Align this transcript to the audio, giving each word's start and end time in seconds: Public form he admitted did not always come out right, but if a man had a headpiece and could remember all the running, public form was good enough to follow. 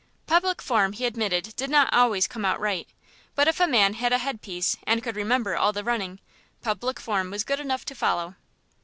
Public 0.25 0.63
form 0.63 0.93
he 0.93 1.05
admitted 1.05 1.53
did 1.55 1.69
not 1.69 1.93
always 1.93 2.25
come 2.25 2.43
out 2.43 2.59
right, 2.59 2.87
but 3.35 3.47
if 3.47 3.59
a 3.59 3.67
man 3.67 3.93
had 3.93 4.11
a 4.11 4.17
headpiece 4.17 4.75
and 4.87 5.03
could 5.03 5.15
remember 5.15 5.55
all 5.55 5.73
the 5.73 5.83
running, 5.83 6.19
public 6.63 6.99
form 6.99 7.29
was 7.29 7.43
good 7.43 7.59
enough 7.59 7.85
to 7.85 7.93
follow. 7.93 8.33